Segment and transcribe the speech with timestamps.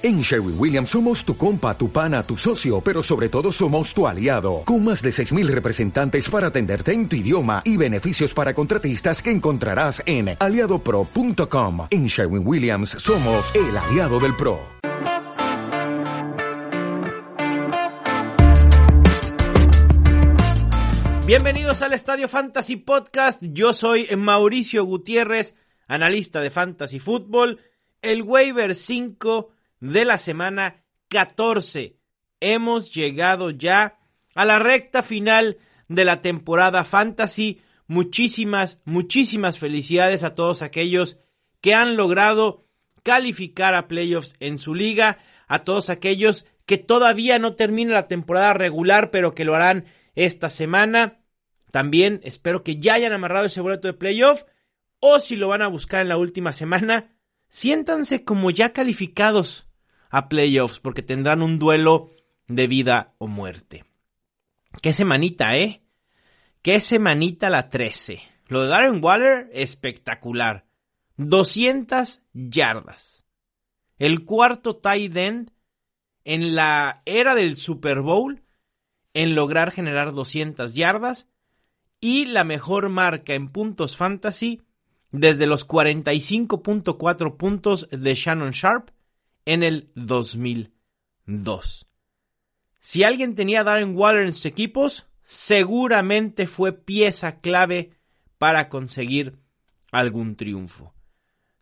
[0.00, 4.06] En Sherwin Williams somos tu compa, tu pana, tu socio, pero sobre todo somos tu
[4.06, 9.20] aliado, con más de 6.000 representantes para atenderte en tu idioma y beneficios para contratistas
[9.20, 11.88] que encontrarás en aliadopro.com.
[11.90, 14.60] En Sherwin Williams somos el aliado del PRO.
[21.26, 25.56] Bienvenidos al Estadio Fantasy Podcast, yo soy Mauricio Gutiérrez,
[25.88, 27.58] analista de Fantasy Football,
[28.00, 31.96] el waiver 5 de la semana 14.
[32.40, 33.98] Hemos llegado ya
[34.34, 37.60] a la recta final de la temporada fantasy.
[37.86, 41.16] Muchísimas, muchísimas felicidades a todos aquellos
[41.60, 42.64] que han logrado
[43.02, 48.52] calificar a playoffs en su liga, a todos aquellos que todavía no termina la temporada
[48.52, 51.20] regular, pero que lo harán esta semana.
[51.72, 54.42] También espero que ya hayan amarrado ese boleto de playoff
[55.00, 57.16] o si lo van a buscar en la última semana,
[57.48, 59.67] siéntanse como ya calificados
[60.10, 62.10] a playoffs porque tendrán un duelo
[62.46, 63.84] de vida o muerte.
[64.82, 65.82] Qué semanita, ¿eh?
[66.62, 68.22] Qué semanita la 13.
[68.46, 70.66] Lo de Darren Waller, espectacular.
[71.16, 73.24] 200 yardas.
[73.98, 75.52] El cuarto tight end
[76.24, 78.42] en la era del Super Bowl
[79.14, 81.28] en lograr generar 200 yardas
[82.00, 84.62] y la mejor marca en puntos fantasy
[85.10, 88.90] desde los 45.4 puntos de Shannon Sharp
[89.48, 91.86] en el 2002.
[92.80, 97.92] Si alguien tenía a Darren Waller en sus equipos, seguramente fue pieza clave
[98.36, 99.38] para conseguir
[99.90, 100.92] algún triunfo.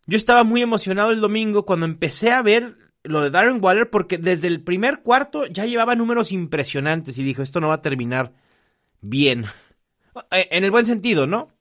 [0.05, 4.17] Yo estaba muy emocionado el domingo cuando empecé a ver lo de Darren Waller porque
[4.17, 8.33] desde el primer cuarto ya llevaba números impresionantes y dijo, esto no va a terminar
[8.99, 9.45] bien.
[10.31, 11.53] Eh, en el buen sentido, ¿no?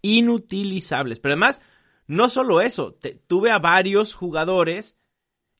[0.00, 1.20] Inutilizables.
[1.20, 1.60] Pero además,
[2.06, 4.96] no solo eso, tuve a varios jugadores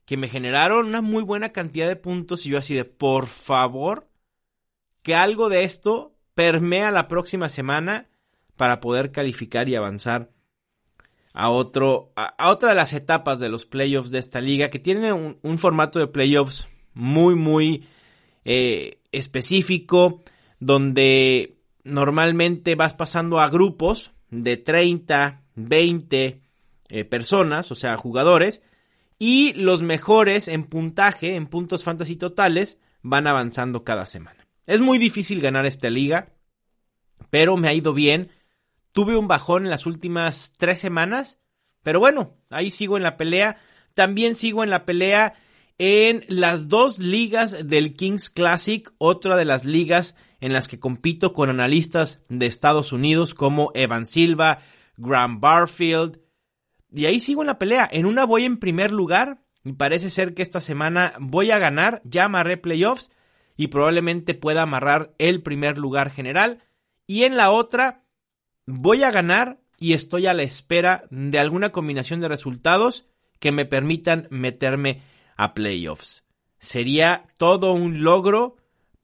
[0.07, 4.09] que me generaron una muy buena cantidad de puntos y yo así de, por favor,
[5.03, 8.09] que algo de esto permea la próxima semana
[8.57, 10.31] para poder calificar y avanzar
[11.35, 15.13] a otro a, otra de las etapas de los playoffs de esta liga que tiene
[15.13, 17.87] un, un formato de playoffs muy muy
[18.51, 20.23] eh, específico
[20.59, 26.41] donde normalmente vas pasando a grupos de 30, 20
[26.89, 28.63] eh, personas, o sea, jugadores,
[29.19, 34.47] y los mejores en puntaje, en puntos fantasy totales, van avanzando cada semana.
[34.67, 36.33] Es muy difícil ganar esta liga,
[37.29, 38.31] pero me ha ido bien.
[38.93, 41.39] Tuve un bajón en las últimas tres semanas,
[41.83, 43.59] pero bueno, ahí sigo en la pelea.
[43.93, 45.35] También sigo en la pelea
[45.79, 51.33] en las dos ligas del Kings Classic, otra de las ligas en las que compito
[51.33, 54.61] con analistas de Estados Unidos como Evan Silva,
[54.97, 56.21] Graham Barfield.
[56.93, 57.89] Y ahí sigo en la pelea.
[57.91, 62.03] En una voy en primer lugar y parece ser que esta semana voy a ganar.
[62.05, 63.11] Ya amarré playoffs
[63.57, 66.63] y probablemente pueda amarrar el primer lugar general.
[67.07, 68.05] Y en la otra
[68.67, 73.07] voy a ganar y estoy a la espera de alguna combinación de resultados
[73.39, 75.03] que me permitan meterme
[75.39, 76.25] a playoffs.
[76.59, 78.57] Sería todo un logro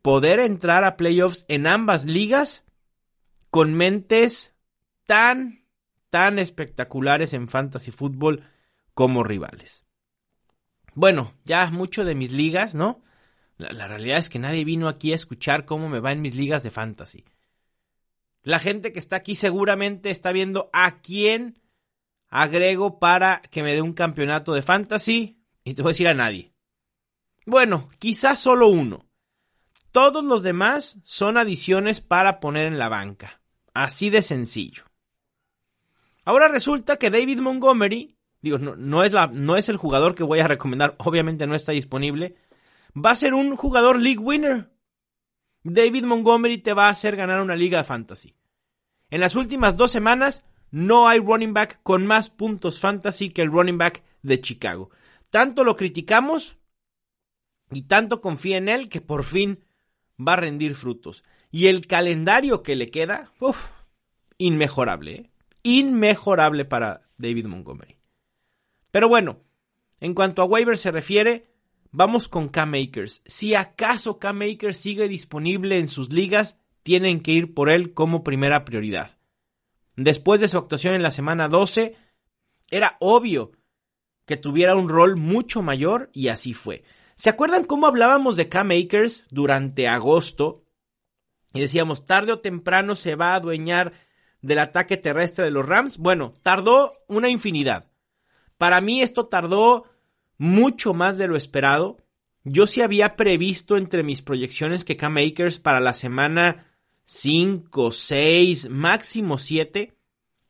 [0.02, 2.64] poder entrar a playoffs en ambas ligas
[3.50, 4.54] con mentes
[5.06, 5.64] tan,
[6.10, 8.44] tan espectaculares en fantasy fútbol
[8.92, 9.84] como rivales.
[10.94, 13.02] Bueno, ya mucho de mis ligas, ¿no?
[13.56, 16.34] La, la, realidad es que nadie vino aquí a escuchar cómo me va en mis
[16.34, 17.24] ligas de fantasy.
[18.42, 21.60] La gente que está aquí seguramente está viendo a quién
[22.28, 26.14] agrego para que me dé un campeonato de fantasy y te voy a decir a
[26.14, 26.52] nadie.
[27.46, 29.06] Bueno, quizás solo uno.
[29.92, 33.40] Todos los demás son adiciones para poner en la banca.
[33.72, 34.84] Así de sencillo.
[36.24, 40.22] Ahora resulta que David Montgomery, digo, no, no, es la, no es el jugador que
[40.22, 42.36] voy a recomendar, obviamente no está disponible,
[42.94, 44.70] va a ser un jugador league winner.
[45.62, 48.34] David Montgomery te va a hacer ganar una liga de fantasy.
[49.10, 53.50] En las últimas dos semanas no hay running back con más puntos fantasy que el
[53.50, 54.90] running back de Chicago.
[55.34, 56.58] Tanto lo criticamos
[57.72, 59.64] y tanto confía en él que por fin
[60.16, 61.24] va a rendir frutos.
[61.50, 63.72] Y el calendario que le queda, uff,
[64.38, 65.12] inmejorable.
[65.12, 65.30] ¿eh?
[65.64, 67.96] Inmejorable para David Montgomery.
[68.92, 69.40] Pero bueno,
[69.98, 71.48] en cuanto a waivers se refiere,
[71.90, 73.22] vamos con K-Makers.
[73.26, 78.64] Si acaso K-Makers sigue disponible en sus ligas, tienen que ir por él como primera
[78.64, 79.18] prioridad.
[79.96, 81.96] Después de su actuación en la semana 12,
[82.70, 83.50] era obvio
[84.26, 86.84] que tuviera un rol mucho mayor y así fue.
[87.16, 90.64] ¿Se acuerdan cómo hablábamos de K-Makers durante agosto?
[91.52, 93.92] Y decíamos, tarde o temprano se va a adueñar
[94.40, 95.98] del ataque terrestre de los Rams.
[95.98, 97.90] Bueno, tardó una infinidad.
[98.58, 99.84] Para mí esto tardó
[100.36, 101.98] mucho más de lo esperado.
[102.42, 106.66] Yo sí había previsto entre mis proyecciones que K-Makers para la semana
[107.06, 109.96] 5, 6, máximo 7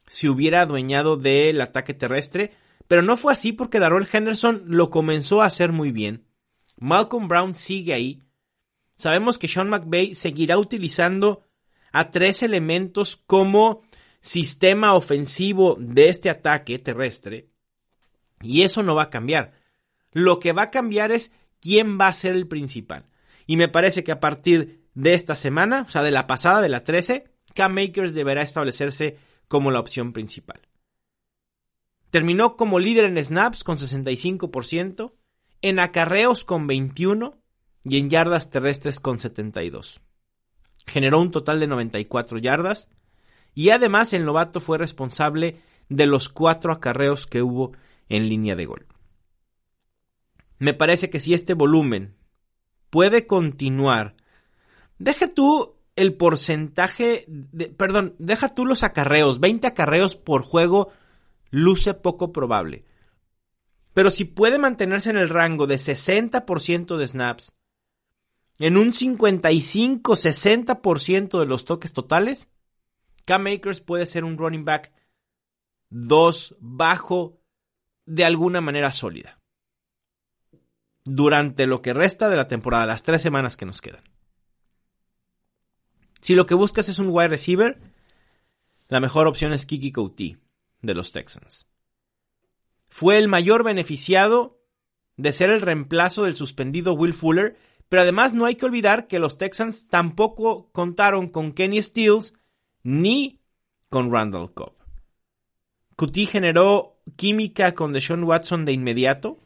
[0.06, 2.52] se hubiera adueñado del ataque terrestre,
[2.88, 6.26] pero no fue así porque Darrell Henderson lo comenzó a hacer muy bien.
[6.76, 8.22] Malcolm Brown sigue ahí.
[8.96, 11.44] Sabemos que Sean McVay seguirá utilizando
[11.92, 13.82] a tres elementos como
[14.20, 17.50] sistema ofensivo de este ataque terrestre.
[18.42, 19.52] Y eso no va a cambiar.
[20.12, 23.06] Lo que va a cambiar es quién va a ser el principal.
[23.46, 26.68] Y me parece que a partir de esta semana, o sea, de la pasada, de
[26.68, 30.60] la 13, Cam Makers deberá establecerse como la opción principal.
[32.14, 35.14] Terminó como líder en snaps con 65%,
[35.62, 37.42] en acarreos con 21
[37.82, 40.00] y en yardas terrestres con 72.
[40.86, 42.88] Generó un total de 94 yardas
[43.52, 47.72] y además el novato fue responsable de los cuatro acarreos que hubo
[48.08, 48.86] en línea de gol.
[50.60, 52.14] Me parece que si este volumen
[52.90, 54.14] puede continuar,
[55.00, 57.26] deja tú el porcentaje,
[57.76, 60.92] perdón, deja tú los acarreos, 20 acarreos por juego
[61.54, 62.84] luce poco probable.
[63.94, 67.56] Pero si puede mantenerse en el rango de 60% de snaps,
[68.58, 72.48] en un 55-60% de los toques totales,
[73.24, 74.92] Cam Makers puede ser un running back
[75.90, 77.40] 2 bajo
[78.04, 79.38] de alguna manera sólida.
[81.04, 84.02] Durante lo que resta de la temporada, las tres semanas que nos quedan.
[86.20, 87.80] Si lo que buscas es un wide receiver,
[88.88, 90.38] la mejor opción es Kiki Couty
[90.84, 91.66] de los Texans.
[92.88, 94.60] Fue el mayor beneficiado
[95.16, 97.56] de ser el reemplazo del suspendido Will Fuller,
[97.88, 102.34] pero además no hay que olvidar que los Texans tampoco contaron con Kenny Stills
[102.82, 103.40] ni
[103.88, 104.74] con Randall Cobb.
[105.96, 109.38] Couty generó química con Deshaun Watson de inmediato,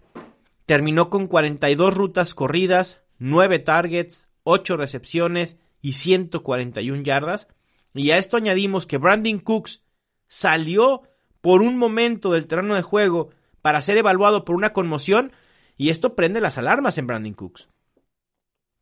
[0.65, 7.49] terminó con 42 rutas corridas, 9 targets, 8 recepciones y 141 yardas.
[7.95, 9.83] Y a esto añadimos que Brandon Cooks
[10.29, 11.03] salió
[11.49, 13.31] por un momento del terreno de juego
[13.63, 15.33] para ser evaluado por una conmoción
[15.79, 17.71] y esto prende las alarmas en Brandon Cooks.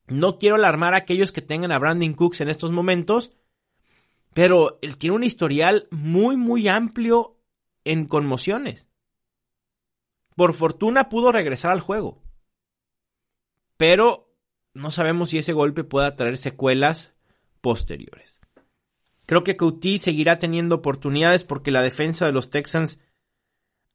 [0.08, 3.30] No quiero alarmar a aquellos que tengan a Brandon Cooks en estos momentos,
[4.34, 7.38] pero él tiene un historial muy, muy amplio
[7.84, 8.88] en conmociones.
[10.34, 12.20] Por fortuna pudo regresar al juego.
[13.76, 14.34] Pero
[14.74, 17.14] no sabemos si ese golpe pueda traer secuelas
[17.60, 18.35] posteriores.
[19.26, 23.00] Creo que Couty seguirá teniendo oportunidades porque la defensa de los Texans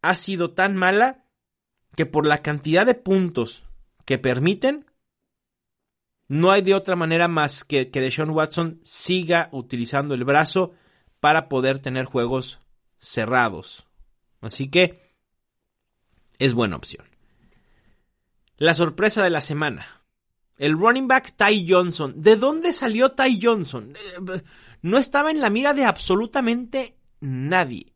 [0.01, 1.25] ha sido tan mala
[1.95, 3.63] que por la cantidad de puntos
[4.05, 4.85] que permiten,
[6.27, 10.73] no hay de otra manera más que que Deshaun Watson siga utilizando el brazo
[11.19, 12.59] para poder tener juegos
[12.99, 13.85] cerrados.
[14.41, 15.13] Así que
[16.39, 17.05] es buena opción.
[18.57, 20.00] La sorpresa de la semana.
[20.61, 22.21] El running back Ty Johnson.
[22.21, 23.97] ¿De dónde salió Ty Johnson?
[23.97, 24.43] Eh,
[24.83, 27.95] no estaba en la mira de absolutamente nadie.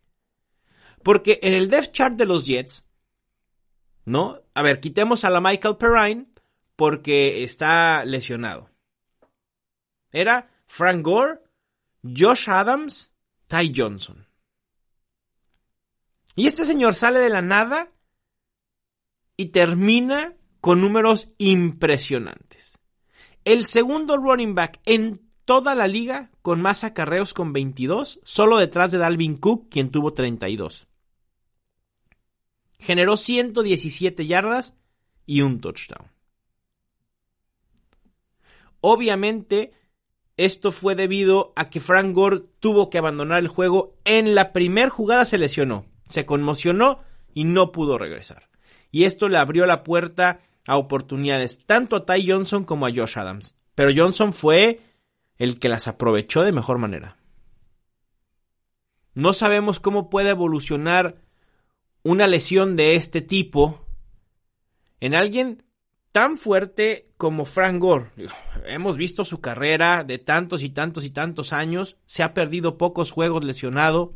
[1.04, 2.88] Porque en el depth chart de los Jets,
[4.06, 4.42] ¿no?
[4.56, 6.26] A ver, quitemos a la Michael Perrine
[6.76, 8.72] porque está lesionado.
[10.12, 11.42] Era Frank Gore,
[12.02, 13.12] Josh Adams,
[13.46, 14.28] Ty Johnson.
[16.34, 17.92] Y este señor sale de la nada
[19.38, 20.34] y termina
[20.66, 22.80] con números impresionantes.
[23.44, 28.90] El segundo running back en toda la liga con más acarreos con 22, solo detrás
[28.90, 30.88] de Dalvin Cook, quien tuvo 32.
[32.80, 34.74] Generó 117 yardas
[35.28, 36.08] y un touchdown.
[38.82, 39.72] Obviamente,
[40.36, 44.00] esto fue debido a que Frank Gore tuvo que abandonar el juego.
[44.04, 47.02] En la primera jugada se lesionó, se conmocionó
[47.36, 48.50] y no pudo regresar.
[48.90, 53.18] Y esto le abrió la puerta a oportunidades tanto a Ty Johnson como a Josh
[53.18, 53.56] Adams.
[53.76, 54.82] Pero Johnson fue
[55.38, 57.18] el que las aprovechó de mejor manera.
[59.14, 61.22] No sabemos cómo puede evolucionar
[62.04, 63.86] una lesión de este tipo
[65.00, 65.64] en alguien
[66.12, 68.12] tan fuerte como Frank Gore.
[68.66, 71.98] Hemos visto su carrera de tantos y tantos y tantos años.
[72.06, 74.14] Se ha perdido pocos juegos lesionado.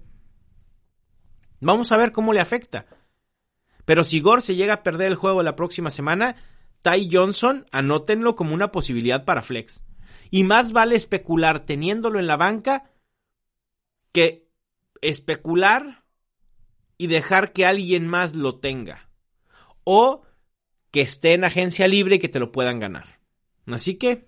[1.60, 2.86] Vamos a ver cómo le afecta.
[3.90, 6.36] Pero si Gore se llega a perder el juego la próxima semana,
[6.84, 9.82] Ty Johnson, anótenlo como una posibilidad para flex.
[10.30, 12.92] Y más vale especular teniéndolo en la banca
[14.12, 14.48] que
[15.02, 16.04] especular
[17.00, 19.10] y dejar que alguien más lo tenga.
[19.86, 20.22] O
[20.92, 23.20] que esté en agencia libre y que te lo puedan ganar.
[23.66, 24.28] Así que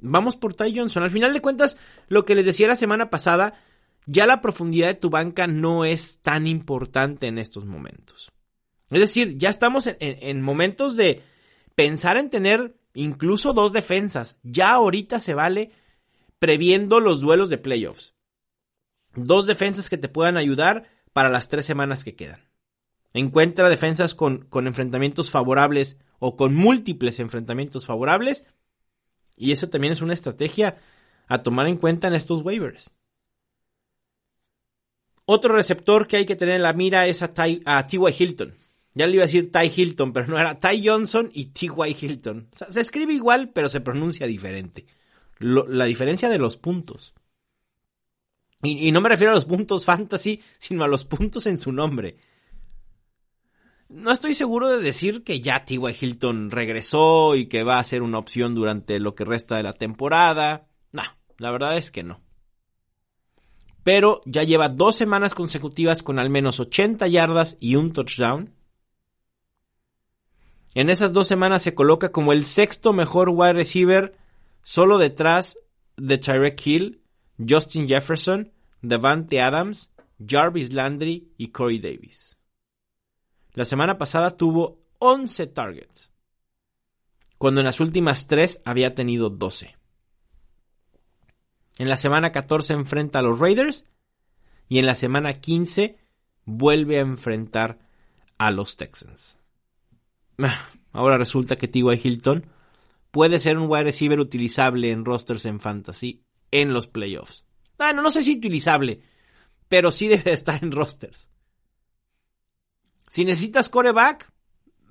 [0.00, 1.02] vamos por Ty Johnson.
[1.02, 3.54] Al final de cuentas, lo que les decía la semana pasada,
[4.04, 8.30] ya la profundidad de tu banca no es tan importante en estos momentos.
[8.90, 11.22] Es decir, ya estamos en, momentos de
[11.74, 14.38] pensar en tener incluso dos defensas.
[14.42, 15.72] Ya ahorita se vale
[16.38, 18.14] previendo los duelos de playoffs.
[19.14, 22.48] Dos defensas que te puedan ayudar para las tres semanas que quedan.
[23.12, 28.44] Encuentra defensas con, enfrentamientos favorables o con múltiples enfrentamientos favorables.
[29.36, 30.78] Y eso también es una estrategia
[31.26, 32.90] a tomar en cuenta en estos waivers.
[35.26, 37.62] Otro receptor que hay que tener en la mira es a, Ty,
[38.18, 38.54] Hilton.
[38.94, 41.96] Ya le iba a decir Ty Hilton, pero no era Ty Johnson y T.Y.
[42.00, 42.48] Hilton.
[42.70, 44.86] se escribe igual, pero se pronuncia diferente.
[45.38, 47.14] la diferencia de los puntos.
[48.62, 51.70] Y, y, no me refiero a los puntos fantasy, sino a los puntos en su
[51.70, 52.16] nombre.
[53.88, 55.78] No estoy seguro de decir que ya T.Y.
[55.98, 59.72] Hilton regresó y que va a ser una opción durante lo que resta de la
[59.72, 60.66] temporada.
[60.92, 61.02] No,
[61.38, 62.20] la verdad es que no.
[63.84, 68.57] Pero ya lleva dos semanas consecutivas con al menos 80 yardas y un touchdown.
[70.74, 74.16] En esas dos semanas se coloca como el sexto mejor wide receiver,
[74.62, 75.56] solo detrás
[75.96, 77.02] de Tyrek Hill,
[77.46, 79.90] Justin Jefferson, Devante Adams,
[80.24, 82.36] Jarvis Landry y Corey Davis.
[83.54, 86.10] La semana pasada tuvo 11 targets,
[87.38, 89.76] cuando en las últimas tres había tenido 12.
[91.78, 93.86] En la semana 14 enfrenta a los Raiders
[94.68, 95.96] y en la semana 15
[96.44, 97.78] vuelve a enfrentar
[98.36, 99.37] a los Texans.
[100.38, 102.00] Ah, ahora resulta que T.Y.
[102.02, 102.46] Hilton
[103.10, 107.44] puede ser un wide receiver utilizable en rosters en fantasy en los playoffs.
[107.78, 109.02] Ah, no, no sé si utilizable,
[109.68, 111.28] pero sí debe estar en rosters.
[113.08, 114.30] Si necesitas coreback,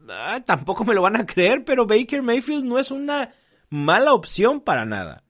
[0.10, 3.34] ah, tampoco me lo van a creer, pero Baker Mayfield no es una
[3.70, 5.24] mala opción para nada.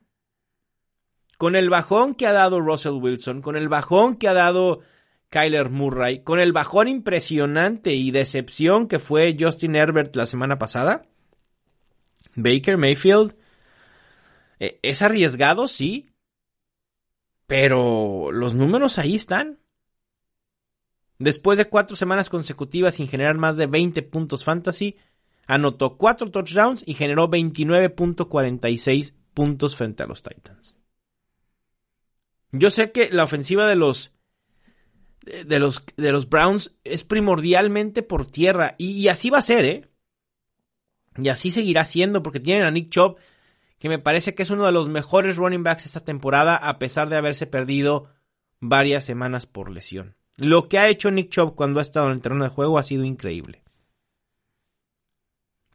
[1.38, 4.80] Con el bajón que ha dado Russell Wilson, con el bajón que ha dado
[5.30, 11.06] Kyler Murray, con el bajón impresionante y decepción que fue Justin Herbert la semana pasada,
[12.36, 13.36] Baker Mayfield
[14.60, 16.12] eh, es arriesgado, sí,
[17.46, 19.60] pero los números ahí están.
[21.20, 24.98] Después de cuatro semanas consecutivas sin generar más de 20 puntos fantasy,
[25.48, 30.76] anotó cuatro touchdowns y generó 29.46 puntos frente a los Titans.
[32.52, 34.12] Yo sé que la ofensiva de los
[35.46, 39.90] de los, de los Browns es primordialmente por tierra y, así va a ser, ¿eh?
[41.18, 43.18] Y así seguirá siendo porque tienen a Nick Chubb
[43.80, 47.10] que me parece que es uno de los mejores running backs esta temporada a pesar
[47.10, 48.10] de haberse perdido
[48.60, 50.16] varias semanas por lesión.
[50.36, 52.84] Lo que ha hecho Nick Chubb cuando ha estado en el terreno de juego ha
[52.84, 53.64] sido increíble.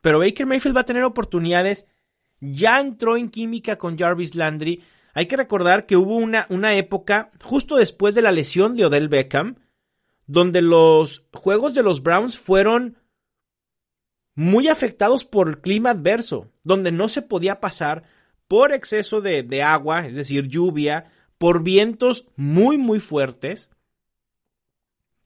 [0.00, 1.86] Pero Baker Mayfield va a tener oportunidades.
[2.40, 4.82] Ya entró en química con Jarvis Landry.
[5.14, 9.08] Hay que recordar que hubo una, una época, justo después de la lesión de Odell
[9.08, 9.56] Beckham,
[10.26, 12.96] donde los juegos de los Browns fueron
[14.34, 18.04] muy afectados por el clima adverso, donde no se podía pasar
[18.48, 23.70] por exceso de, de agua, es decir, lluvia, por vientos muy, muy fuertes.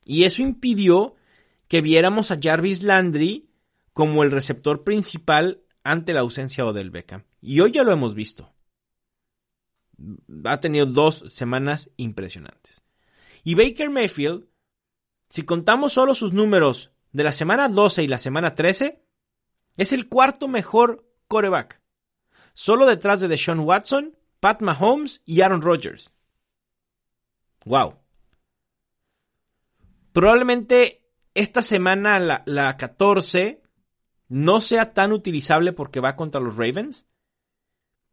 [0.04, 1.14] Y eso impidió
[1.68, 3.50] que viéramos a Jarvis Landry
[3.92, 7.24] como el receptor principal ante la ausencia de Odell Beckham.
[7.40, 8.55] Y hoy ya lo hemos visto.
[10.44, 12.82] Ha tenido dos semanas impresionantes.
[13.44, 14.46] Y Baker Mayfield,
[15.28, 19.02] si contamos solo sus números de la semana 12 y la semana 13,
[19.76, 21.80] es el cuarto mejor coreback.
[22.54, 26.12] Solo detrás de Deshaun Watson, Pat Mahomes y Aaron Rodgers.
[27.64, 27.98] ¡Wow!
[30.12, 33.62] Probablemente esta semana, la, la 14,
[34.28, 37.06] no sea tan utilizable porque va contra los Ravens.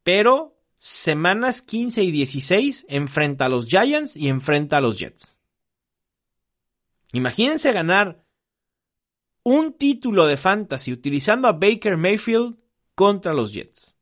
[0.04, 5.40] Pero semanas 15 y 16 enfrenta a los Giants y enfrenta a los Jets.
[7.14, 8.26] Imagínense ganar
[9.44, 12.58] un título de fantasy utilizando a Baker Mayfield
[12.96, 13.96] contra los Jets.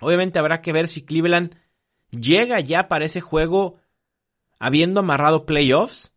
[0.00, 1.54] Obviamente habrá que ver si Cleveland
[2.12, 3.78] llega ya para ese juego
[4.58, 6.14] habiendo amarrado playoffs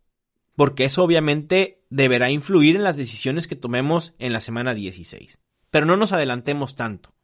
[0.54, 5.38] porque eso obviamente deberá influir en las decisiones que tomemos en la semana 16.
[5.68, 7.15] Pero no nos adelantemos tanto.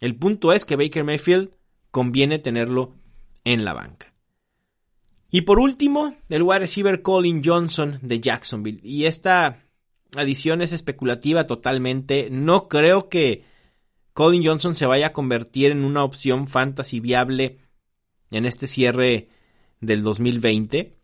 [0.00, 1.50] El punto es que Baker Mayfield
[1.90, 2.94] conviene tenerlo
[3.44, 4.12] en la banca.
[5.30, 8.80] Y por último, el wide receiver Colin Johnson de Jacksonville.
[8.82, 9.64] Y esta
[10.16, 12.28] adición es especulativa totalmente.
[12.30, 13.44] No creo que
[14.14, 17.58] Colin Johnson se vaya a convertir en una opción fantasy viable
[18.30, 19.28] en este cierre
[19.80, 20.96] del 2020.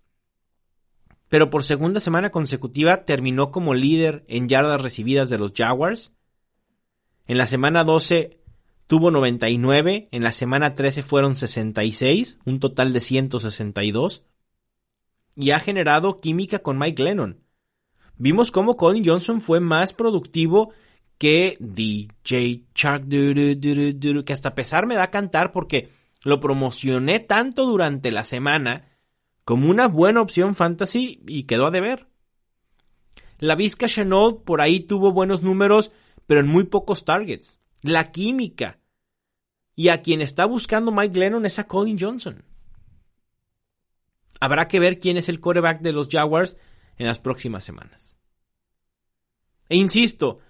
[1.29, 6.13] Pero por segunda semana consecutiva terminó como líder en yardas recibidas de los Jaguars.
[7.27, 8.44] En la semana 12
[8.87, 14.23] tuvo 99, en la semana 13 fueron 66, un total de 162.
[15.37, 17.41] Y ha generado química con Mike Lennon.
[18.17, 20.73] Vimos cómo Colin Johnson fue más productivo
[21.19, 25.91] que DJ Chuck, que hasta pesar me da a cantar porque
[26.23, 28.89] lo promocioné tanto durante la semana
[29.45, 32.09] como una buena opción fantasy y quedó a deber.
[33.39, 35.93] La Vizca Chenault por ahí tuvo buenos números,
[36.27, 37.59] pero en muy pocos targets.
[37.85, 38.79] La química.
[39.77, 42.43] Y a quien está buscando Mike Lennon es a Colin Johnson.
[44.41, 46.57] Habrá que ver quién es el quarterback de los Jaguars
[46.97, 48.19] en las próximas semanas.
[49.69, 50.41] E insisto,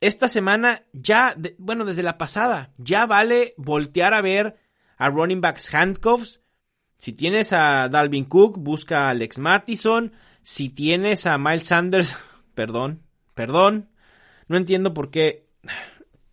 [0.00, 4.58] esta semana ya, bueno, desde la pasada, ya vale voltear a ver
[4.96, 6.40] a running backs handcuffs.
[6.96, 10.12] Si tienes a Dalvin Cook, busca a Alex Mattison.
[10.42, 12.16] Si tienes a Miles Sanders,
[12.56, 13.90] perdón, perdón,
[14.48, 15.48] no entiendo por qué.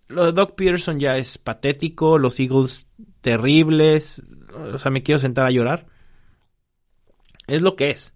[0.07, 2.89] Lo de Doc Peterson ya es patético, los Eagles
[3.21, 4.21] terribles,
[4.53, 5.87] o sea, me quiero sentar a llorar.
[7.47, 8.13] Es lo que es.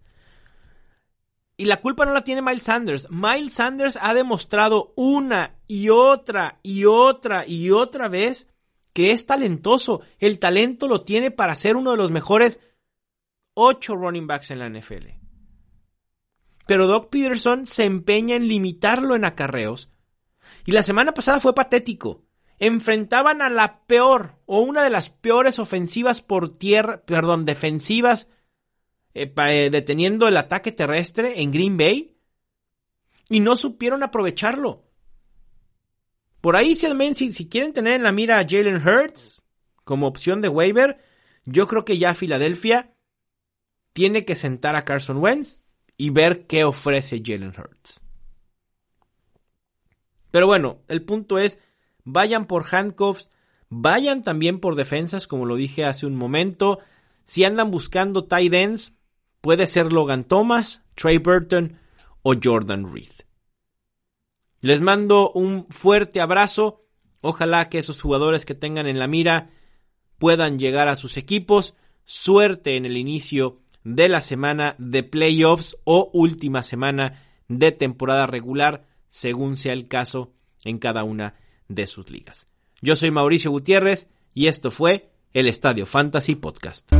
[1.57, 3.07] Y la culpa no la tiene Miles Sanders.
[3.11, 8.47] Miles Sanders ha demostrado una y otra y otra y otra vez
[8.93, 10.01] que es talentoso.
[10.17, 12.61] El talento lo tiene para ser uno de los mejores
[13.53, 15.07] ocho running backs en la NFL.
[16.65, 19.90] Pero Doc Peterson se empeña en limitarlo en acarreos.
[20.65, 22.23] Y la semana pasada fue patético.
[22.59, 28.29] Enfrentaban a la peor o una de las peores ofensivas por tierra, perdón, defensivas
[29.13, 32.17] eh, eh, deteniendo el ataque terrestre en Green Bay
[33.29, 34.85] y no supieron aprovecharlo.
[36.41, 39.41] Por ahí, si, si quieren tener en la mira a Jalen Hurts
[39.83, 40.99] como opción de waiver,
[41.45, 42.95] yo creo que ya Filadelfia
[43.93, 45.59] tiene que sentar a Carson Wentz
[45.97, 48.00] y ver qué ofrece Jalen Hurts.
[50.31, 51.59] Pero bueno, el punto es,
[52.03, 53.29] vayan por handcuffs,
[53.69, 56.79] vayan también por defensas, como lo dije hace un momento.
[57.25, 58.93] Si andan buscando tight ends,
[59.41, 61.79] Puede ser Logan Thomas, Trey Burton
[62.21, 63.09] o Jordan Reed.
[64.59, 66.85] Les mando un fuerte abrazo.
[67.21, 69.49] Ojalá que esos jugadores que tengan en la mira
[70.19, 71.73] puedan llegar a sus equipos.
[72.05, 78.85] Suerte en el inicio de la semana de playoffs o última semana de temporada regular,
[79.11, 81.35] según sea el caso en cada una
[81.67, 82.47] de sus ligas.
[82.81, 86.91] Yo soy Mauricio Gutiérrez y esto fue el Estadio Fantasy Podcast.